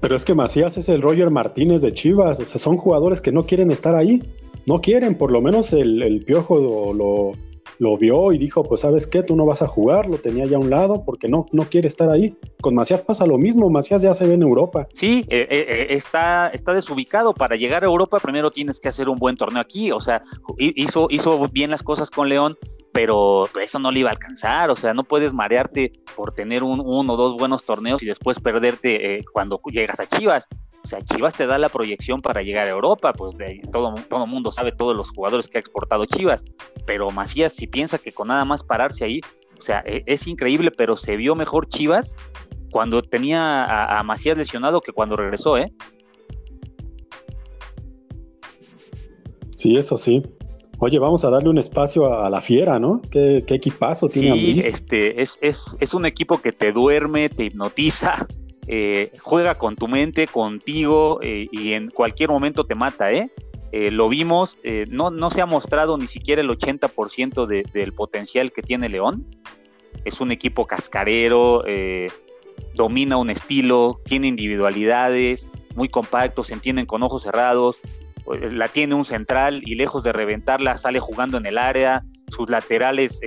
[0.00, 3.32] Pero es que Macías es el Roger Martínez de Chivas, o sea, son jugadores que
[3.32, 4.22] no quieren estar ahí,
[4.66, 7.49] no quieren, por lo menos el, Piojo lo, lo
[7.98, 10.60] vio y dijo, pues sabes qué, tú no vas a jugar, lo tenía ya a
[10.60, 12.36] un lado porque no, no quiere estar ahí.
[12.60, 14.86] Con Macías pasa lo mismo, Macías ya se ve en Europa.
[14.94, 17.32] Sí, eh, eh, eh, está, está desubicado.
[17.32, 20.22] Para llegar a Europa primero tienes que hacer un buen torneo aquí, o sea,
[20.58, 22.56] hizo, hizo bien las cosas con León,
[22.92, 26.80] pero eso no le iba a alcanzar, o sea, no puedes marearte por tener un,
[26.80, 30.46] uno o dos buenos torneos y después perderte cuando llegas a Chivas.
[30.82, 34.26] O sea, Chivas te da la proyección para llegar a Europa, pues de, todo todo
[34.26, 36.44] mundo sabe todos los jugadores que ha exportado Chivas,
[36.86, 39.20] pero Macías si piensa que con nada más pararse ahí,
[39.58, 42.14] o sea, e, es, increíble, pero se vio mejor Chivas
[42.70, 45.72] cuando tenía a, Macías lesionado que cuando regresó, ¿eh?
[49.56, 50.22] Sí, eso sí.
[50.78, 53.02] Oye, vamos a darle un espacio a, la fiera, ¿no?
[53.10, 58.26] ¿Qué, equipazo tiene Sí, este, es, es, es un equipo que te duerme, te hipnotiza,
[58.72, 63.28] eh, juega con tu mente, contigo eh, y en cualquier momento te mata, ¿eh?
[63.72, 68.62] eh lo vimos, no, no se ha mostrado ni siquiera el 80% del potencial que
[68.62, 69.26] tiene León.
[70.04, 71.64] Es un equipo cascarero,
[72.74, 77.80] domina un estilo, tiene individualidades, muy compactos, se entienden con ojos cerrados,
[78.52, 83.20] la tiene un central y lejos de reventarla sale jugando en el área, sus laterales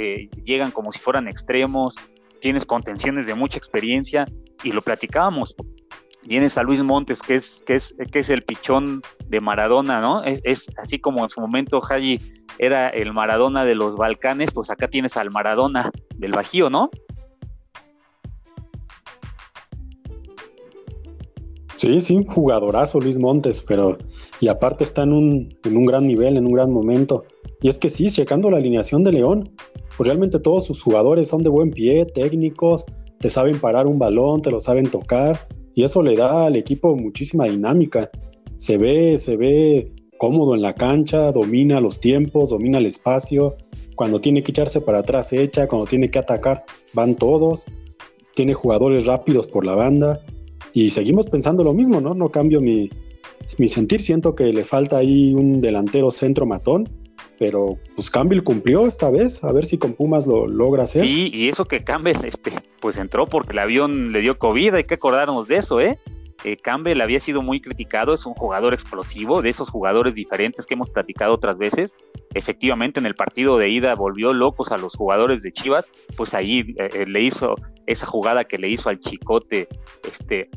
[0.46, 1.96] llegan como si fueran extremos,
[2.40, 4.26] tienes contenciones de mucha experiencia
[4.64, 5.56] y lo platicábamos.
[6.26, 10.24] Vienes a Luis Montes, que es, que es, que es el pichón de Maradona, ¿no?
[10.24, 12.18] Es, así como en su momento Haji
[12.60, 16.90] era el Maradona de los Balcanes, pues acá tienes al Maradona del Bajío, ¿no?
[21.78, 23.98] Sí, sí, jugadorazo Luis Montes, pero
[24.40, 27.26] y aparte está en un, en un gran nivel, en un gran momento.
[27.62, 29.50] Y es que sí, checando la alineación de León,
[29.98, 32.86] pues realmente todos sus jugadores son de buen pie, técnicos,
[33.24, 36.94] te saben parar un balón, te lo saben tocar y eso le da al equipo
[36.98, 38.10] muchísima dinámica.
[38.58, 43.54] Se ve, se ve cómodo en la cancha, domina los tiempos, domina el espacio
[43.96, 47.64] cuando tiene que echarse para atrás se echa, cuando tiene que atacar van todos,
[48.36, 50.20] tiene jugadores rápidos por la banda
[50.74, 52.14] y seguimos pensando lo mismo, ¿no?
[52.14, 52.90] No cambio mi,
[53.58, 56.90] mi sentir, siento que le falta ahí un delantero centro matón
[57.40, 61.04] pero pues Campbell cumplió esta vez, a ver si con Pumas lo logra hacer.
[61.04, 62.52] Sí, y eso que Campbell, este,
[62.84, 65.98] pues entró porque el avión le dio COVID, hay que acordarnos de eso, ¿eh?
[66.44, 70.74] eh Campbell había sido muy criticado, es un jugador explosivo, de esos jugadores diferentes que
[70.74, 71.96] hemos platicado otras veces.
[72.34, 76.76] Efectivamente, en el partido de ida volvió locos a los jugadores de Chivas, pues ahí
[76.78, 77.56] eh, eh, le hizo
[77.88, 79.70] esa jugada que le hizo al Chicote
[80.06, 80.50] este,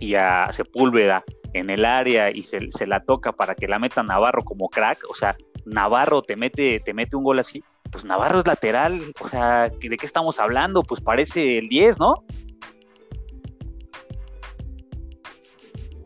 [0.00, 4.02] y a Sepúlveda en el área y se, se la toca para que la meta
[4.02, 7.62] Navarro como crack, o sea, Navarro te mete, te mete un gol así,
[7.94, 10.82] pues Navarro es lateral, o sea, ¿de qué estamos hablando?
[10.82, 12.24] Pues parece el 10, ¿no?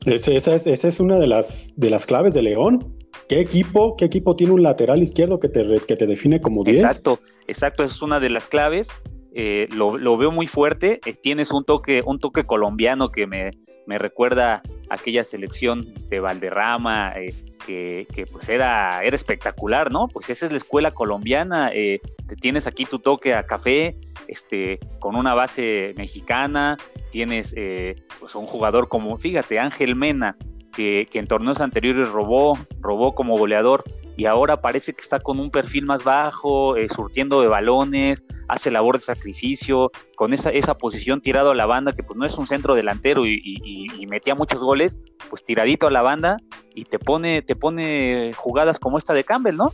[0.04, 2.94] esa, es, una de las, de las claves de León.
[3.26, 6.78] ¿Qué equipo, ¿Qué equipo tiene un lateral izquierdo que te, que te define como 10?
[6.78, 8.88] Exacto, exacto, esa es una de las claves.
[9.32, 11.00] Eh, lo, veo muy fuerte.
[11.06, 13.52] Eh, tienes un toque, un toque colombiano que me,
[13.86, 17.32] me recuerda aquella selección de Valderrama, eh,
[17.68, 20.08] que, pues era, era espectacular, ¿no?
[20.08, 22.00] Pues esa es la escuela colombiana, eh,
[22.40, 26.76] tienes aquí tu toque a café, este, con una base mexicana,
[27.10, 30.36] tienes eh, pues un jugador como, fíjate, Ángel Mena,
[30.72, 33.84] que, que en torneos anteriores robó, robó como goleador,
[34.18, 38.68] y ahora parece que está con un perfil más bajo, eh, surtiendo de balones, hace
[38.68, 42.36] labor de sacrificio, con esa, esa posición tirado a la banda, que pues no es
[42.36, 44.98] un centro delantero y, metía muchos goles,
[45.30, 46.36] pues tiradito a la banda
[46.74, 49.70] y te pone, te pone jugadas como esta de Campbell, ¿no?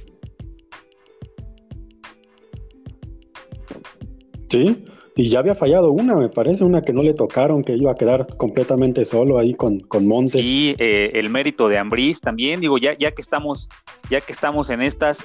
[4.48, 4.84] Sí,
[5.16, 7.94] y ya había fallado una, me parece, una que no le tocaron, que iba a
[7.94, 10.44] quedar completamente solo ahí con, con Montes.
[10.44, 13.68] Sí, eh, el mérito de Ambriz también, digo, ya, ya que estamos,
[14.10, 15.24] ya que estamos en estas,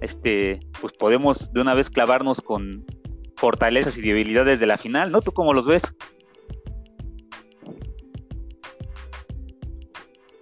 [0.00, 2.84] este, pues podemos de una vez clavarnos con
[3.36, 5.20] fortalezas y debilidades de la final, ¿no?
[5.20, 5.82] ¿Tú cómo los ves?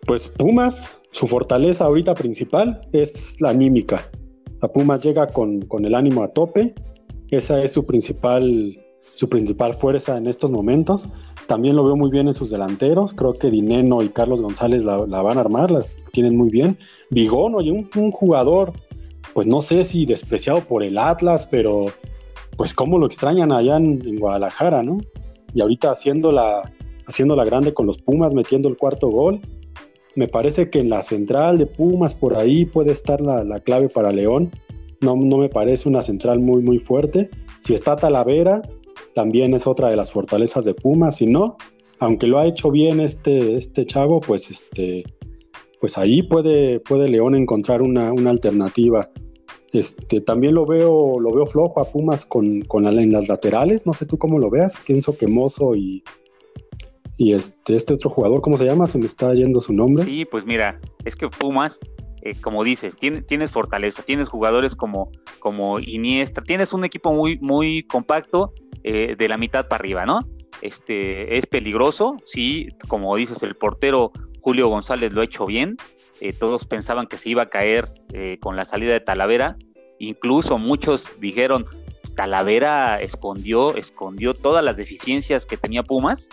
[0.07, 4.09] Pues Pumas, su fortaleza ahorita principal es la anímica.
[4.63, 6.75] La Pumas llega con, con el ánimo a tope,
[7.31, 8.79] esa es su principal
[9.17, 11.09] su principal fuerza en estos momentos.
[11.47, 13.15] También lo veo muy bien en sus delanteros.
[13.15, 16.77] Creo que Dineno y Carlos González la, van a armar, las tienen muy bien.
[17.09, 18.75] Vigón, oye, un, jugador,
[19.33, 21.87] pues no sé si despreciado por el Atlas, pero
[22.59, 24.99] pues cómo lo extrañan allá en, Guadalajara, ¿no?
[25.55, 26.71] Y ahorita haciéndola,
[27.07, 29.41] haciéndola grande con los Pumas, metiendo el cuarto gol.
[30.15, 33.89] Me parece que en la central de Pumas por ahí puede estar la, la clave
[33.89, 34.51] para León.
[35.01, 37.31] No, no me parece una central muy, muy fuerte.
[37.61, 38.61] Si está Talavera,
[39.17, 41.57] también es otra de las fortalezas de Pumas, si no,
[42.01, 45.05] aunque lo ha hecho bien este, este chavo, pues este,
[45.81, 49.09] pues ahí puede, puede León encontrar una, alternativa.
[49.73, 53.95] Este, también lo veo, lo veo flojo a Pumas con, con en las laterales, no
[53.95, 56.05] sé tú cómo lo veas, pienso que Mozo y,
[57.17, 58.87] y este, este otro jugador, ¿cómo se llama?
[58.87, 60.05] Se me está yendo su nombre.
[60.05, 61.81] Sí, pues mira, es que Pumas,
[62.27, 67.85] eh, como dices, tienes fortaleza, tienes jugadores como, como Iniesta, tienes un equipo muy, muy
[67.85, 70.19] compacto eh, de la mitad para arriba, ¿no?
[70.61, 74.11] Este, es peligroso, sí, como dices, el portero
[74.41, 75.77] Julio González lo ha hecho bien,
[76.21, 77.93] eh, todos pensaban que se iba a caer
[78.41, 79.57] con la salida de Talavera,
[80.01, 81.67] incluso muchos dijeron,
[82.17, 86.29] Talavera escondió, escondió todas las deficiencias que tenía Pumas,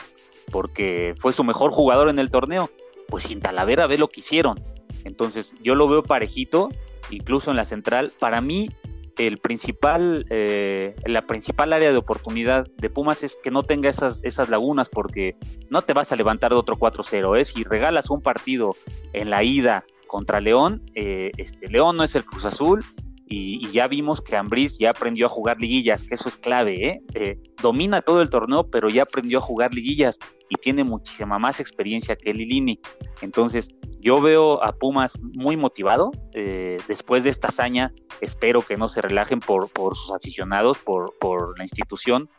[0.52, 2.72] porque fue su mejor jugador en el torneo,
[3.10, 4.64] pues sin Talavera ve lo que hicieron,
[5.04, 6.70] entonces yo lo veo parejito,
[7.10, 8.70] incluso en la central, para mí
[9.18, 14.24] el principal, eh, la principal área de oportunidad de Pumas es que no tenga esas,
[14.24, 15.36] esas lagunas porque
[15.70, 17.40] no te vas a levantar de otro 4-0.
[17.40, 17.46] ¿eh?
[17.46, 18.76] Si regalas un partido
[19.14, 22.84] en la ida contra León, eh, este, León no es el Cruz Azul
[23.36, 26.88] y, ya vimos que Ambriz ya aprendió a jugar liguillas, que eso es clave.
[26.88, 27.02] ¿eh?
[27.16, 27.40] ¿eh?
[27.62, 32.16] domina todo el torneo, pero ya aprendió a jugar liguillas y tiene muchísima más experiencia
[32.16, 32.80] que Lilini.
[33.22, 33.70] Entonces,
[34.04, 36.12] yo veo a Pumas muy motivado.
[36.34, 41.64] Eh, después de esta hazaña, espero que no se relajen por, sus aficionados, por, la
[41.64, 42.30] institución,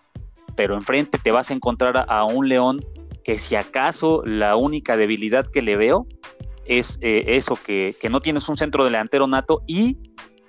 [0.54, 2.84] pero enfrente te vas a encontrar a, un León
[3.24, 6.06] que si acaso la única debilidad que le veo
[6.66, 9.96] es eh, eso, que, que no tienes un centro delantero nato y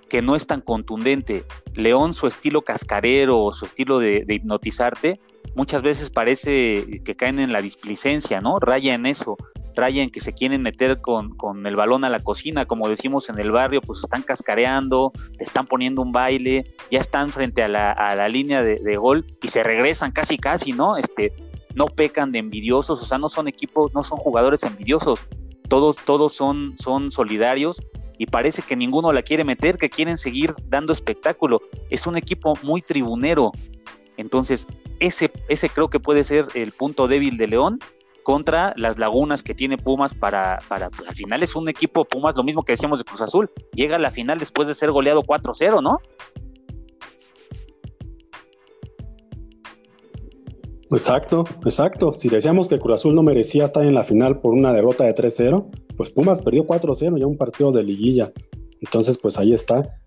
[0.10, 1.45] que no es tan contundente.
[1.73, 5.19] León, su estilo cascarero, su estilo de, de, hipnotizarte,
[5.56, 8.60] muchas veces parece que caen en la displicencia, ¿no?
[8.60, 9.38] Raya en eso.
[9.76, 11.36] Traen que se quieren meter con,
[11.66, 16.02] el balón a la cocina, como decimos en el barrio, pues están cascareando, están poniendo
[16.02, 20.72] un baile, ya están frente a la, línea de, gol y se regresan casi casi,
[20.72, 20.98] ¿no?
[20.98, 21.34] Este,
[21.76, 25.20] no pecan de envidiosos, o sea, no son equipos, no son jugadores envidiosos,
[25.68, 27.82] todos, todos son, son solidarios
[28.18, 31.62] y parece que ninguno la quiere meter, que quieren seguir dando espectáculo.
[31.90, 33.52] Es un equipo muy tribunero.
[34.18, 34.68] Entonces,
[35.00, 37.80] ese, ese creo que puede ser el punto débil de León
[38.26, 42.36] contra las lagunas que tiene Pumas para, para pues, al final es un equipo Pumas,
[42.36, 45.22] lo mismo que decíamos de Cruz Azul, llega a la final después de ser goleado
[45.22, 46.00] 4-0, ¿no?
[50.90, 52.14] Exacto, exacto.
[52.14, 55.14] Si decíamos que Cruz Azul no merecía estar en la final por una derrota de
[55.14, 58.32] 3-0, pues Pumas perdió 4-0, ya un partido de liguilla.
[58.82, 60.00] Entonces, pues ahí está.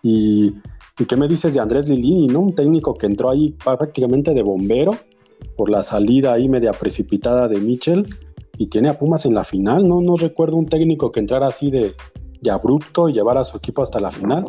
[0.00, 0.54] Y,
[1.08, 2.38] qué me dices de Andrés Lilini, ¿no?
[2.38, 4.92] Un técnico que entró ahí prácticamente de bombero
[5.56, 8.06] por la salida ahí media precipitada de Michel
[8.56, 10.00] y tiene a Pumas en la final, ¿no?
[10.00, 11.94] No recuerdo un técnico que entrara así de,
[12.44, 14.44] de abrupto y llevar a su equipo hasta la final.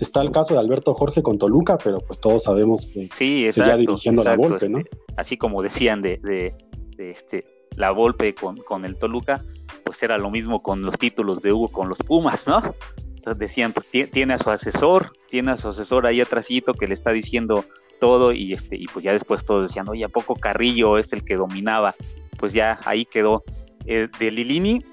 [0.00, 3.78] Está el caso de Alberto Jorge con Toluca, pero pues todos sabemos que sí, exacto,
[3.78, 4.78] dirigiendo la Volpe, ¿no?
[4.78, 7.44] Este, así como decían de, de, este
[7.76, 9.42] la Volpe con, con, el Toluca,
[9.84, 12.62] pues era lo mismo con los títulos de Hugo con los Pumas, ¿no?
[13.16, 16.94] Entonces decían, pues tiene a su asesor, tiene a su asesor ahí atrásito que le
[16.94, 17.64] está diciendo
[17.98, 21.24] todo y este y pues ya después todos decían, oye, ¿a poco Carrillo es el
[21.24, 21.94] que dominaba?
[22.38, 23.42] Pues ya ahí quedó.
[23.86, 24.84] Eh, de Lilini,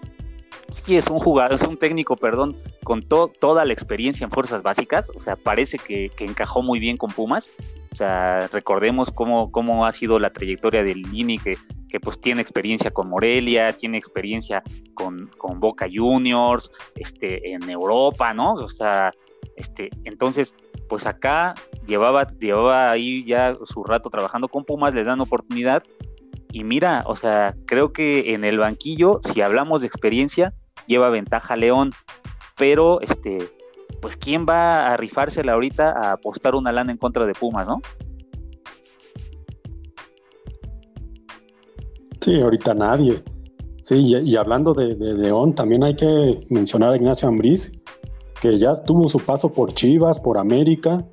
[0.70, 5.12] sí es un jugador, es un técnico, perdón, con toda la experiencia en fuerzas básicas,
[5.16, 7.52] o sea, parece que, encajó muy bien con Pumas,
[7.92, 11.58] o sea, recordemos cómo, cómo ha sido la trayectoria de Lilini, que,
[11.90, 14.64] que pues tiene experiencia con Morelia, tiene experiencia
[14.94, 18.54] con, con Boca Juniors, este, en Europa, ¿no?
[18.54, 19.12] O sea,
[19.56, 20.54] este, entonces,
[20.88, 21.54] pues acá
[21.88, 25.84] llevaba, llevaba ahí ya su rato trabajando con Pumas, le dan oportunidad.
[26.52, 30.54] Y mira, o sea, creo que en el banquillo, si hablamos de experiencia,
[30.88, 31.92] lleva ventaja León.
[32.58, 33.38] Pero, este,
[34.02, 37.82] pues, ¿quién va a rifársela ahorita a apostar una lana en contra de Pumas, no?
[42.22, 43.22] Sí, ahorita nadie.
[43.84, 47.84] Sí, y, hablando de, de, León, también hay que mencionar a Ignacio Ambriz,
[48.42, 51.06] que ya tuvo su paso por Chivas, por América,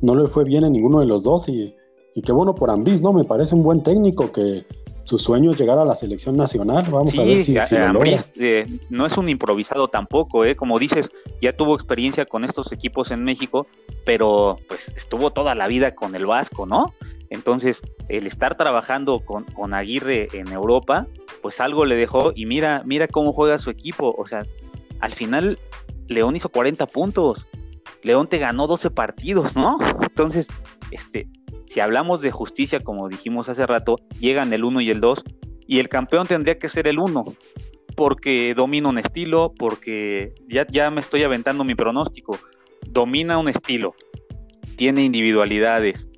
[0.00, 1.74] no le fue bien en ninguno de los dos y,
[2.14, 3.12] y qué bueno por Ambriz, ¿no?
[3.12, 4.64] Me parece un buen técnico que
[5.04, 6.86] su sueño es llegar a la selección nacional.
[6.90, 10.54] Vamos a ver si, si eh, no es un improvisado tampoco, ¿eh?
[10.56, 13.66] Como dices, ya tuvo experiencia con estos equipos en México,
[14.04, 16.94] pero pues estuvo toda la vida con el Vasco, ¿no?
[17.28, 21.06] Entonces, el estar trabajando con, con Aguirre en Europa,
[21.42, 24.14] pues algo le dejó y mira, mira cómo juega su equipo.
[24.16, 24.44] O sea,
[25.00, 25.58] al final
[26.10, 27.46] León hizo 40 puntos.
[28.02, 29.78] León te ganó 12 partidos, ¿no?
[30.02, 30.48] Entonces,
[30.90, 31.28] este,
[31.66, 35.24] si hablamos de justicia, como dijimos hace rato, llegan el 1 y el 2,
[35.66, 37.24] y el campeón tendría que ser el 1,
[37.96, 42.36] porque domina un estilo, porque ya, ya me estoy aventando mi pronóstico,
[42.88, 43.94] domina un estilo,
[44.76, 46.08] tiene individualidades,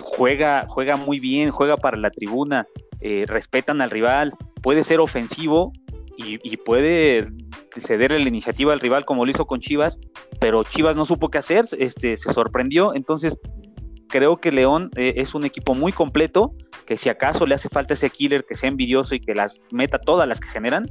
[0.00, 2.66] juega, juega muy bien, juega para la tribuna,
[3.00, 5.72] eh, respetan al rival, puede ser ofensivo
[6.16, 7.28] y, puede
[7.76, 10.00] ceder la iniciativa al rival como lo hizo con Chivas,
[10.40, 13.38] pero Chivas no supo qué hacer, este, se sorprendió, entonces
[14.08, 16.52] creo que León eh, es un equipo muy completo,
[16.86, 19.98] que si acaso le hace falta ese killer que sea envidioso y que las meta
[19.98, 20.86] todas las que generan,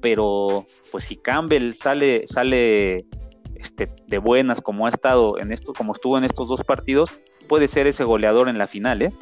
[0.00, 3.06] pero pues si Campbell sale, sale
[3.54, 7.10] este, de buenas como ha estado en esto, como estuvo en estos dos partidos,
[7.48, 9.12] puede ser ese goleador en la final, ¿eh?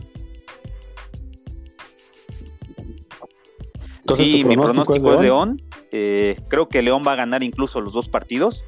[4.15, 5.63] Sí, mi pronóstico es León.
[5.91, 8.63] Eh, creo que León va a ganar incluso los dos partidos.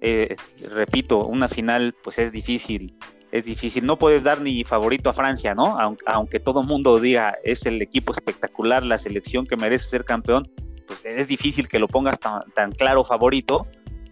[0.00, 0.36] Eh,
[0.70, 2.94] repito, una final pues es difícil,
[3.32, 3.86] es difícil.
[3.86, 5.78] No puedes dar ni favorito a Francia, ¿no?
[5.78, 10.04] Aunque, aunque todo el mundo diga es el equipo espectacular, la selección que merece ser
[10.04, 10.48] campeón,
[10.86, 13.66] pues es difícil que lo pongas tan, tan claro favorito,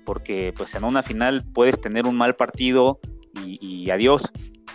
[0.05, 2.99] porque pues en una final puedes tener un mal partido
[3.45, 4.33] y, y adiós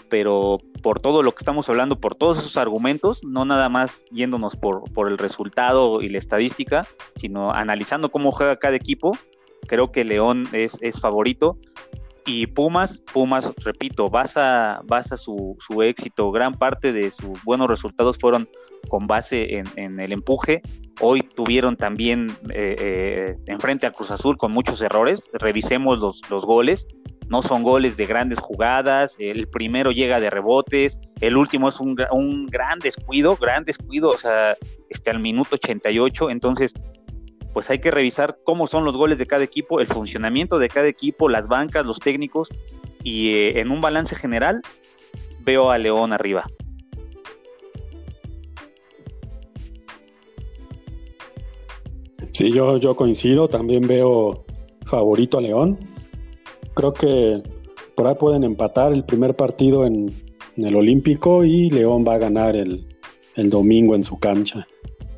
[0.09, 4.55] pero por todo lo que estamos hablando, por todos esos argumentos, no nada más yéndonos
[4.55, 9.17] por, el resultado y la estadística, sino analizando cómo juega cada equipo,
[9.67, 11.57] creo que León es, favorito.
[12.25, 18.47] Y Pumas, Pumas, repito, basa, basa su, éxito, gran parte de sus buenos resultados fueron
[18.87, 20.61] con base en, el empuje.
[21.01, 25.29] Hoy tuvieron también eh, eh, enfrente a Cruz Azul con muchos errores.
[25.33, 26.85] Revisemos los, los goles
[27.29, 31.95] no son goles de grandes jugadas, el primero llega de rebotes, el último es un,
[32.47, 34.57] gran descuido, gran descuido, o sea,
[34.89, 36.73] este, al minuto 88, entonces
[37.53, 40.87] pues hay que revisar cómo son los goles de cada equipo, el funcionamiento de cada
[40.87, 42.49] equipo, las bancas, los técnicos,
[43.03, 44.61] y eh, en un balance general
[45.41, 46.45] veo a León arriba.
[52.33, 54.45] Sí, yo, yo coincido, también veo
[54.85, 55.77] favorito a León
[56.79, 57.43] creo que
[57.95, 60.11] por ahí pueden empatar el primer partido en,
[60.55, 62.85] el Olímpico y León va a ganar el,
[63.35, 64.67] domingo en su cancha.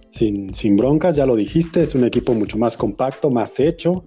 [0.10, 4.04] Sin, sin, broncas, ya lo dijiste, es un equipo mucho más compacto, más hecho,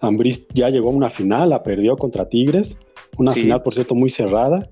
[0.00, 2.78] Ambriz ya llegó a una final, la perdió contra Tigres,
[3.18, 4.68] una final por cierto muy cerrada,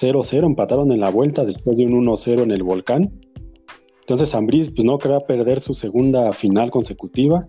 [0.00, 3.12] 0-0, empataron en la vuelta después de un 1-0 en el Volcán.
[4.00, 7.46] Entonces Ambriz pues no quería perder su segunda final consecutiva.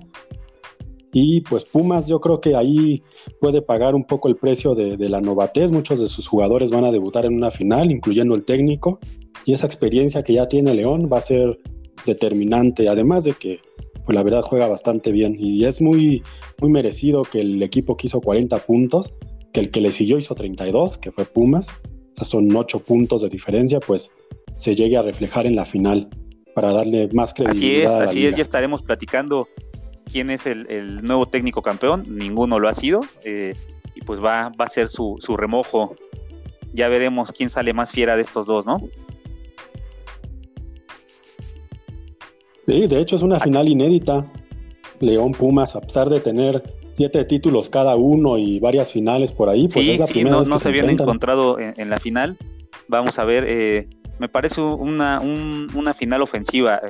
[1.19, 3.01] Y pues Pumas yo creo que ahí
[3.41, 5.71] puede pagar un poco el precio de, la novatez.
[5.71, 8.99] Muchos de sus jugadores van a debutar en una final, incluyendo el técnico.
[9.43, 11.57] Y esa experiencia que ya tiene León va a ser
[12.05, 12.87] determinante.
[12.87, 13.59] Además de que
[14.05, 15.35] pues la verdad juega bastante bien.
[15.39, 16.21] Y es muy,
[16.61, 19.11] muy merecido que el equipo que hizo 40 puntos,
[19.53, 21.69] que el que le siguió hizo 32, que fue Pumas.
[22.21, 24.11] O son 8 puntos de diferencia, pues
[24.55, 26.09] se llegue a reflejar en la final
[26.53, 27.85] para darle más credibilidad.
[27.85, 29.47] Así es, así es, ya estaremos platicando
[30.17, 33.53] quién es el, nuevo técnico campeón, ninguno lo ha sido, eh,
[33.93, 35.95] y pues va, va a ser su, su remojo.
[36.73, 38.81] Ya veremos quién sale más fiera de estos dos, ¿no?
[42.65, 44.25] Sí, de hecho es una final inédita.
[45.01, 46.63] León Pumas, a pesar de tener
[46.93, 50.47] siete títulos cada uno y varias finales por ahí, pues es la primera no, vez
[50.47, 52.37] que no se, habían encontrado en, la final.
[52.87, 53.87] Vamos a ver, eh,
[54.17, 56.81] me parece una, una final ofensiva.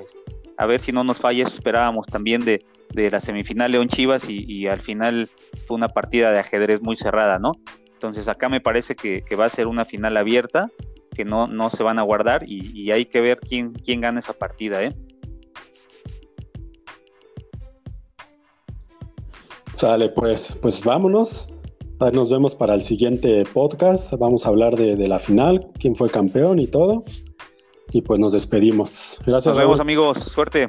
[0.57, 4.67] A ver si no nos falla, eso esperábamos también de, la semifinal León Chivas y,
[4.67, 5.29] al final
[5.67, 7.51] fue una partida de ajedrez muy cerrada, ¿no?
[7.93, 10.69] Entonces acá me parece que, va a ser una final abierta,
[11.13, 14.33] que no, no se van a guardar y, hay que ver quién, quién gana esa
[14.33, 14.95] partida, ¿eh?
[19.75, 21.49] Sale, pues, pues vámonos.
[21.99, 24.11] Nos vemos para el siguiente podcast.
[24.13, 27.03] Vamos a hablar de, la final, quién fue campeón y todo.
[27.91, 29.19] Y pues nos despedimos.
[29.25, 29.53] Gracias.
[29.53, 30.17] Nos vemos, amigos.
[30.19, 30.67] Suerte.